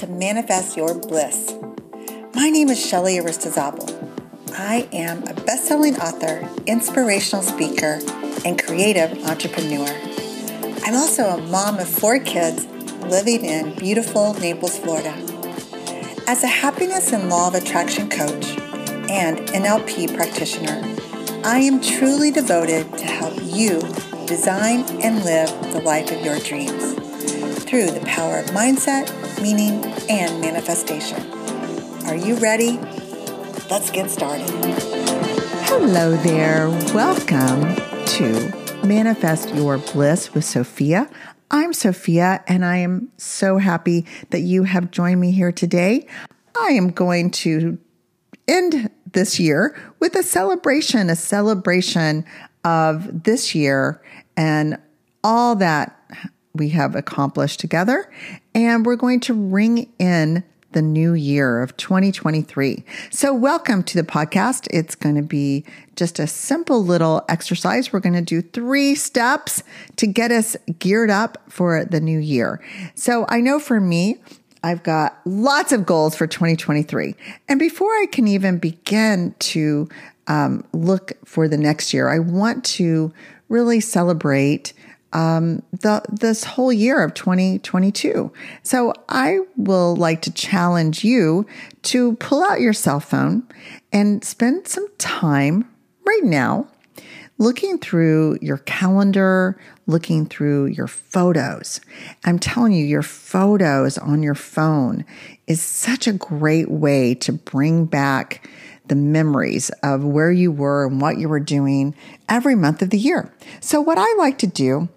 [0.00, 1.52] to Manifest Your Bliss.
[2.34, 3.86] My name is Shelly Aristizabal.
[4.56, 8.00] I am a best-selling author, inspirational speaker,
[8.46, 9.86] and creative entrepreneur.
[10.86, 12.64] I'm also a mom of four kids
[13.10, 15.12] living in beautiful Naples, Florida.
[16.26, 18.56] As a happiness and law of attraction coach
[19.10, 20.82] and NLP practitioner,
[21.44, 23.80] I am truly devoted to help you
[24.26, 26.94] design and live the life of your dreams
[27.64, 31.18] through the power of mindset, meaning, and manifestation.
[32.04, 32.78] Are you ready?
[33.70, 34.50] Let's get started.
[35.64, 36.68] Hello there.
[36.94, 37.74] Welcome
[38.06, 41.08] to Manifest Your Bliss with Sophia.
[41.50, 46.06] I'm Sophia, and I am so happy that you have joined me here today.
[46.60, 47.78] I am going to
[48.46, 52.26] end this year with a celebration, a celebration
[52.64, 54.02] of this year
[54.36, 54.78] and
[55.24, 55.96] all that
[56.54, 58.10] we have accomplished together.
[58.54, 62.84] And we're going to ring in the new year of 2023.
[63.10, 64.66] So, welcome to the podcast.
[64.70, 65.64] It's going to be
[65.96, 67.92] just a simple little exercise.
[67.92, 69.62] We're going to do three steps
[69.96, 72.60] to get us geared up for the new year.
[72.94, 74.18] So, I know for me,
[74.62, 77.14] I've got lots of goals for 2023.
[77.48, 79.88] And before I can even begin to
[80.26, 83.12] um, look for the next year, I want to
[83.48, 84.72] really celebrate
[85.12, 88.32] um, the this whole year of 2022.
[88.62, 91.46] So I will like to challenge you
[91.82, 93.44] to pull out your cell phone
[93.92, 95.68] and spend some time
[96.06, 96.68] right now
[97.38, 101.80] looking through your calendar, looking through your photos.
[102.24, 105.06] I'm telling you, your photos on your phone
[105.46, 108.48] is such a great way to bring back
[108.86, 111.94] the memories of where you were and what you were doing
[112.28, 113.32] every month of the year.
[113.60, 114.88] So what I like to do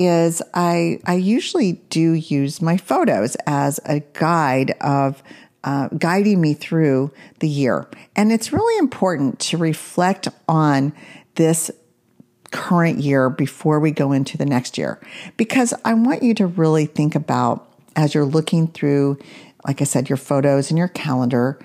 [0.00, 5.22] is I I usually do use my photos as a guide of
[5.62, 7.86] uh, guiding me through the year,
[8.16, 10.94] and it's really important to reflect on
[11.34, 11.70] this
[12.50, 14.98] current year before we go into the next year.
[15.36, 19.18] Because I want you to really think about as you're looking through,
[19.66, 21.58] like I said, your photos and your calendar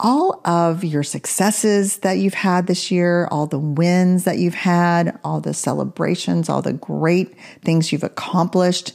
[0.00, 5.18] all of your successes that you've had this year, all the wins that you've had,
[5.22, 8.92] all the celebrations, all the great things you've accomplished.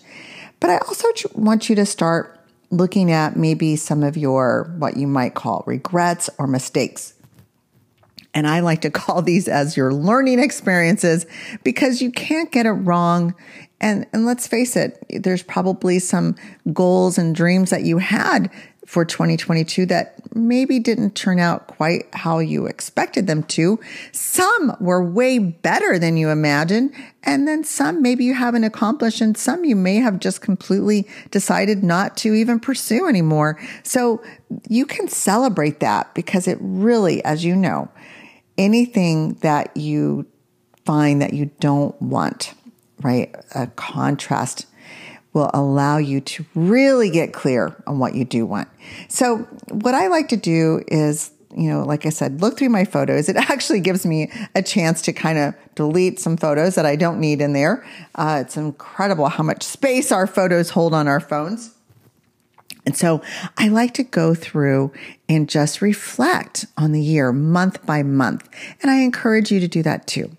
[0.59, 2.33] But I also want you to start
[2.69, 7.13] looking at maybe some of your what you might call regrets or mistakes.
[8.33, 11.25] And I like to call these as your learning experiences
[11.63, 13.33] because you can't get it wrong.
[13.79, 16.35] And, and let's face it, there's probably some
[16.73, 18.51] goals and dreams that you had
[18.87, 23.77] for 2022 that maybe didn't turn out quite how you expected them to.
[24.13, 26.93] Some were way better than you imagined.
[27.21, 31.83] And then some maybe you haven't accomplished and some you may have just completely decided
[31.83, 33.59] not to even pursue anymore.
[33.83, 34.23] So
[34.69, 37.91] you can celebrate that because it really, as you know,
[38.57, 40.25] anything that you
[40.85, 42.53] find that you don't want,
[43.01, 43.35] right?
[43.53, 44.65] A contrast
[45.33, 48.67] will allow you to really get clear on what you do want.
[49.07, 49.39] So,
[49.69, 53.29] what I like to do is, you know, like I said, look through my photos.
[53.29, 57.19] It actually gives me a chance to kind of delete some photos that I don't
[57.19, 57.85] need in there.
[58.15, 61.75] Uh, it's incredible how much space our photos hold on our phones.
[62.87, 63.21] And so
[63.57, 64.93] I like to go through
[65.27, 68.47] and just reflect on the year month by month.
[68.81, 70.31] And I encourage you to do that too.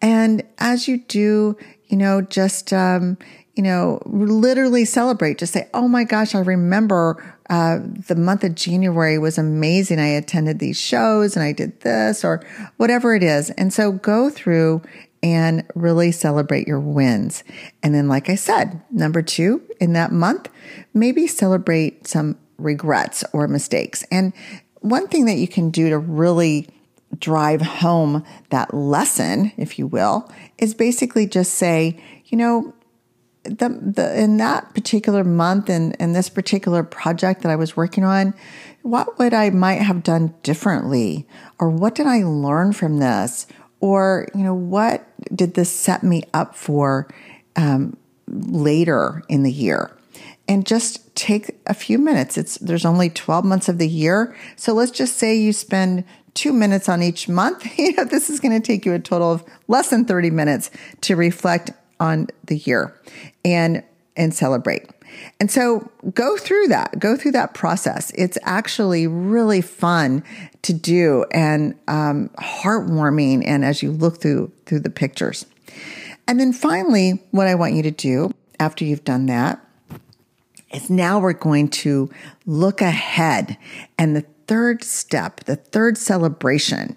[0.00, 3.18] And as you do, you know, just, um,
[3.54, 5.38] you know, literally celebrate.
[5.38, 9.98] Just say, oh my gosh, I remember uh, the month of January was amazing.
[9.98, 12.42] I attended these shows and I did this or
[12.78, 13.50] whatever it is.
[13.50, 14.82] And so go through
[15.22, 17.44] and really celebrate your wins.
[17.82, 20.48] And then, like I said, number two, in that month,
[20.94, 24.04] maybe celebrate some regrets or mistakes.
[24.10, 24.32] And
[24.80, 26.68] one thing that you can do to really
[27.18, 32.74] drive home that lesson, if you will, is basically just say, you know,
[33.44, 38.04] the, the in that particular month and in this particular project that I was working
[38.04, 38.34] on,
[38.82, 41.26] what would I might have done differently?
[41.58, 43.46] Or what did I learn from this?
[43.80, 47.08] Or, you know, what did this set me up for
[47.56, 47.96] um,
[48.28, 49.96] later in the year?
[50.48, 52.36] And just take a few minutes.
[52.36, 54.36] It's there's only 12 months of the year.
[54.56, 56.04] So let's just say you spend
[56.34, 57.66] two minutes on each month.
[57.78, 60.70] You know, this is going to take you a total of less than 30 minutes
[61.02, 61.72] to reflect
[62.02, 62.94] on the year
[63.44, 63.82] and
[64.16, 64.90] and celebrate.
[65.40, 68.10] And so go through that, go through that process.
[68.14, 70.24] It's actually really fun
[70.62, 73.42] to do and um, heartwarming.
[73.46, 75.46] And as you look through through the pictures,
[76.26, 79.64] and then finally, what I want you to do after you've done that
[80.74, 82.10] is now we're going to
[82.46, 83.56] look ahead.
[83.98, 86.96] And the third step, the third celebration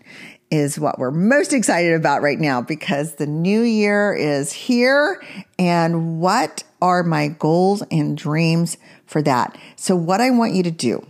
[0.52, 5.22] is what we're most excited about right now because the new year is here.
[5.58, 9.58] And what are my goals and dreams for that?
[9.76, 11.06] So, what I want you to do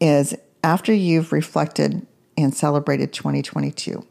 [0.00, 0.34] is
[0.64, 2.06] after you've reflected
[2.36, 4.06] and celebrated 2022,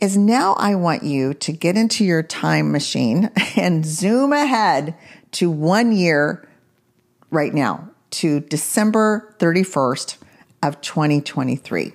[0.00, 4.96] is now I want you to get into your time machine and zoom ahead
[5.32, 6.48] to one year
[7.30, 10.16] right now to December 31st
[10.62, 11.92] of 2023.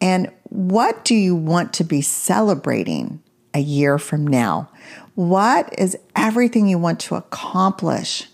[0.00, 3.22] And what do you want to be celebrating
[3.54, 4.68] a year from now?
[5.14, 8.28] What is everything you want to accomplish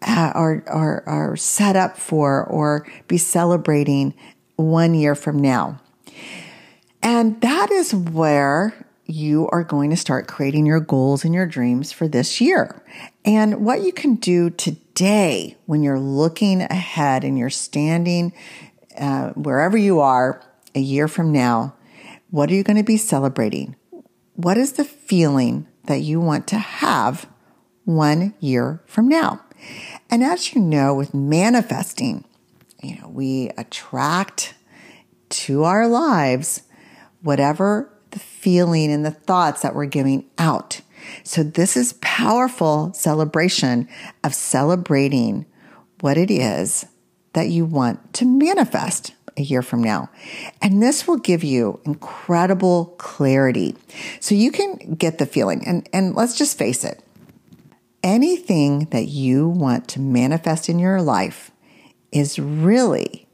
[0.00, 4.14] uh, or, or, or set up for or be celebrating
[4.54, 5.80] one year from now?
[7.02, 11.90] And that is where you are going to start creating your goals and your dreams
[11.90, 12.80] for this year.
[13.24, 18.32] And what you can do today when you're looking ahead and you're standing
[18.96, 20.45] uh, wherever you are
[20.76, 21.74] a year from now,
[22.30, 23.74] what are you going to be celebrating?
[24.34, 27.28] What is the feeling that you want to have
[27.84, 29.40] one year from now?
[30.10, 32.24] And as you know, with manifesting,
[32.82, 34.54] you know, we attract
[35.30, 36.62] to our lives
[37.22, 40.82] whatever the feeling and the thoughts that we're giving out.
[41.24, 43.88] So this is powerful celebration
[44.22, 45.46] of celebrating
[46.00, 46.84] what it is
[47.32, 50.10] that you want to manifest a year from now.
[50.62, 53.76] And this will give you incredible clarity.
[54.20, 57.02] So you can get the feeling and, and let's just face it.
[58.02, 61.50] Anything that you want to manifest in your life
[62.12, 63.26] is really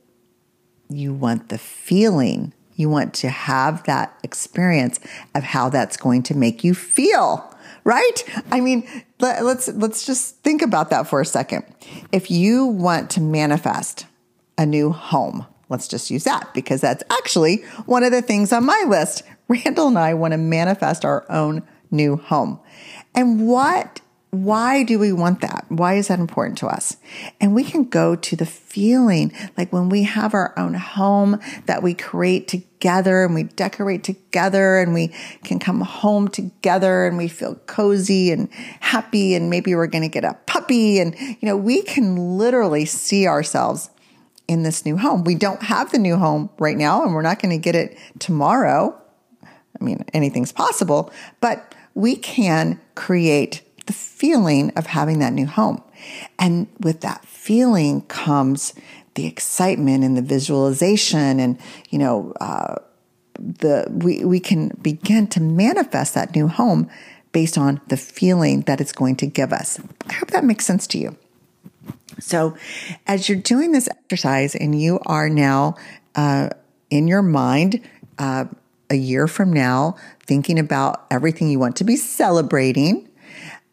[0.89, 4.99] you want the feeling you want to have that experience
[5.35, 7.55] of how that's going to make you feel,
[7.85, 8.25] right?
[8.51, 8.89] I mean,
[9.21, 11.65] let, let's let's just think about that for a second.
[12.11, 14.07] If you want to manifest
[14.57, 18.65] a new home, let's just use that because that's actually one of the things on
[18.65, 19.25] my list.
[19.49, 22.61] Randall and I want to manifest our own new home.
[23.15, 24.01] And what
[24.33, 25.67] why do we want that?
[25.69, 26.97] Why is that important to us?
[27.39, 31.83] And we can go to the feeling like when we have our own home that
[31.83, 35.09] we create together and we decorate together and we
[35.45, 40.09] can come home together and we feel cozy and happy and maybe we're going to
[40.09, 43.91] get a puppy and you know we can literally see ourselves
[44.49, 45.25] in this new home.
[45.25, 47.97] We don't have the new home right now and we're not going to get it
[48.19, 48.99] tomorrow.
[49.43, 55.83] I mean, anything's possible, but we can create the feeling of having that new home.
[56.39, 58.75] And with that feeling comes
[59.15, 61.59] the excitement and the visualization and,
[61.91, 62.77] you know, uh,
[63.35, 66.89] the, we, we can begin to manifest that new home
[67.33, 69.81] based on the feeling that it's going to give us.
[70.07, 71.17] I hope that makes sense to you.
[72.23, 72.57] So,
[73.07, 75.77] as you're doing this exercise and you are now
[76.15, 76.51] uh,
[76.91, 77.81] in your mind
[78.19, 78.45] uh,
[78.91, 79.97] a year from now
[80.27, 83.09] thinking about everything you want to be celebrating,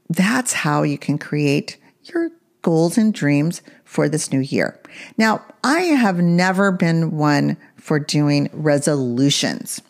[0.09, 2.31] that's how you can create your
[2.61, 4.79] goals and dreams for this new year.
[5.17, 9.81] Now, I have never been one for doing resolutions.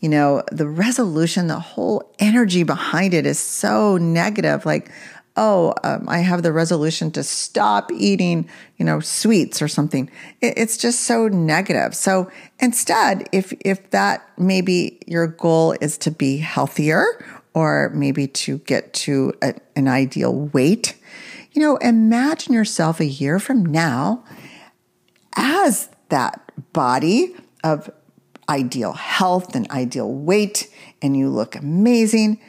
[0.00, 4.66] You know, the resolution, the whole energy behind it is so negative.
[4.66, 4.90] Like,
[5.38, 10.10] oh, um, I have the resolution to stop eating, you know, sweets or something.
[10.40, 11.94] It, it's just so negative.
[11.94, 18.58] So instead, if if that maybe your goal is to be healthier or maybe to
[18.58, 20.96] get to a, an ideal weight.
[21.52, 24.24] You know, imagine yourself a year from now
[25.36, 26.40] as that
[26.72, 27.90] body of
[28.48, 30.68] ideal health and ideal weight,
[31.00, 32.40] and you look amazing.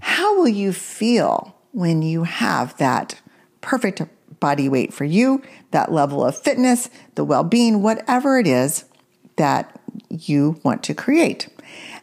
[0.00, 3.20] How will you feel when you have that
[3.60, 4.00] perfect
[4.40, 5.42] body weight for you,
[5.72, 8.86] that level of fitness, the well being, whatever it is
[9.36, 9.78] that
[10.08, 11.48] you want to create?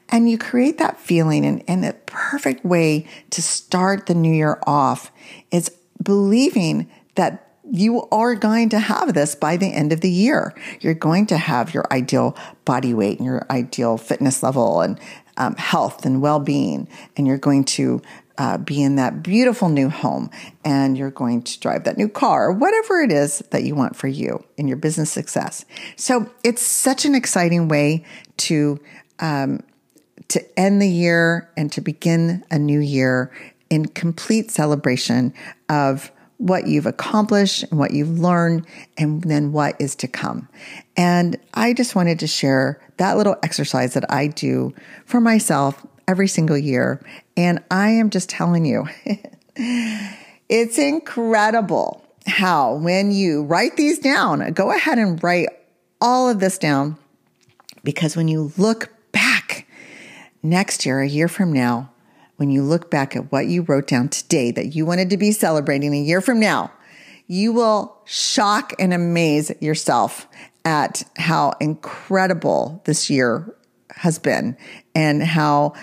[0.10, 4.62] And you create that feeling, and, and the perfect way to start the new year
[4.68, 5.12] off
[5.50, 5.72] is
[6.04, 10.54] believing that you are going to have this by the end of the year.
[10.82, 15.00] You're going to have your ideal body weight and your ideal fitness level and
[15.38, 16.88] um, health and well being.
[17.18, 18.02] And you're going to
[18.38, 20.30] uh, be in that beautiful new home
[20.66, 23.96] and you're going to drive that new car, or whatever it is that you want
[23.96, 25.66] for you in your business success.
[25.96, 28.06] So it's such an exciting way
[28.38, 28.80] to
[29.20, 29.62] um,
[30.30, 33.32] to end the year and to begin a new year
[33.70, 35.34] in complete celebration
[35.70, 38.66] of what you've accomplished and what you've learned
[38.98, 40.50] and then what is to come.
[40.98, 44.74] And I just wanted to share that little exercise that I do
[45.06, 47.04] for myself every single year.
[47.38, 48.88] And I am just telling you,
[50.50, 55.50] it's incredible how when you write these down, go ahead and write
[56.00, 56.98] all of this down
[57.84, 59.68] because when you look back
[60.42, 61.92] next year, a year from now,
[62.38, 65.32] when you look back at what you wrote down today that you wanted to be
[65.32, 66.72] celebrating a year from now,
[67.28, 70.28] you will shock and amaze yourself
[70.66, 73.56] at how incredible this year
[73.96, 74.58] has been
[74.96, 75.74] and how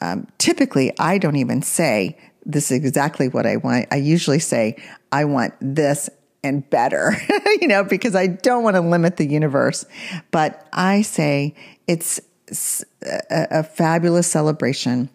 [0.00, 3.86] um, typically I don't even say this is exactly what I want.
[3.90, 4.76] I usually say,
[5.12, 6.10] I want this
[6.42, 7.16] and better,
[7.60, 9.84] you know, because I don't want to limit the universe.
[10.30, 11.54] But I say
[11.86, 12.20] it's
[13.02, 15.08] a, a fabulous celebration,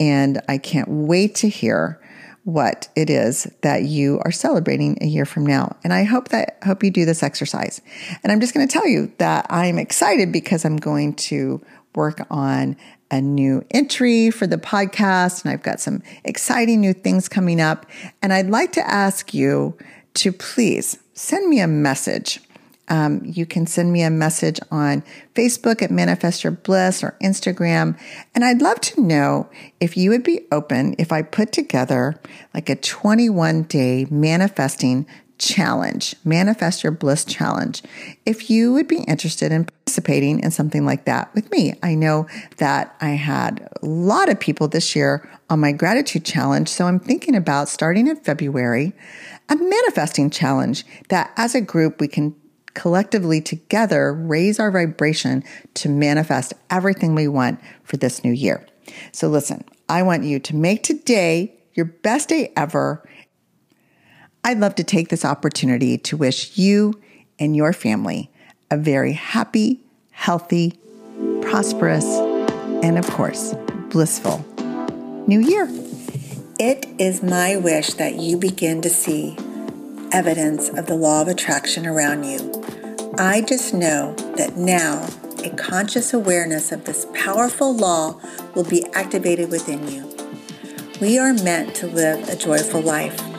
[0.00, 2.00] and I can't wait to hear
[2.44, 5.76] what it is that you are celebrating a year from now.
[5.84, 7.80] And I hope that hope you do this exercise.
[8.22, 12.26] And I'm just going to tell you that I'm excited because I'm going to work
[12.30, 12.76] on
[13.10, 17.86] a new entry for the podcast and I've got some exciting new things coming up.
[18.22, 19.76] And I'd like to ask you
[20.14, 22.40] to please send me a message.
[22.88, 27.98] Um, you can send me a message on Facebook at Manifest Your Bliss or Instagram.
[28.34, 32.20] And I'd love to know if you would be open if I put together
[32.54, 35.06] like a 21 day manifesting
[35.42, 37.82] challenge, Manifest Your Bliss challenge.
[38.24, 42.28] If you would be interested in participating in something like that with me, I know
[42.58, 46.68] that I had a lot of people this year on my gratitude challenge.
[46.68, 48.92] So I'm thinking about starting in February
[49.48, 52.34] a manifesting challenge that as a group we can
[52.74, 55.42] collectively together raise our vibration
[55.74, 58.64] to manifest everything we want for this new year.
[59.10, 63.02] So listen, I want you to make today your best day ever
[64.44, 67.00] I'd love to take this opportunity to wish you
[67.38, 68.30] and your family
[68.70, 69.80] a very happy,
[70.10, 70.78] healthy,
[71.40, 72.04] prosperous,
[72.82, 73.54] and of course,
[73.90, 74.44] blissful
[75.28, 75.68] new year.
[76.58, 79.36] It is my wish that you begin to see
[80.10, 82.64] evidence of the law of attraction around you.
[83.18, 85.08] I just know that now
[85.44, 88.20] a conscious awareness of this powerful law
[88.54, 90.12] will be activated within you.
[91.00, 93.31] We are meant to live a joyful life.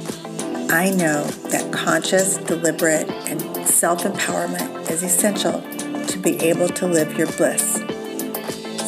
[0.69, 5.61] I know that conscious, deliberate, and self empowerment is essential
[6.07, 7.75] to be able to live your bliss.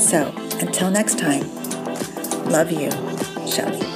[0.09, 1.43] So, until next time,
[2.49, 2.91] love you,
[3.47, 3.94] Shelly.